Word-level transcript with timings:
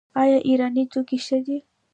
آیا 0.21 0.37
ایراني 0.47 0.83
توکي 0.91 1.17
ښه 1.25 1.37
دي؟ 1.45 1.57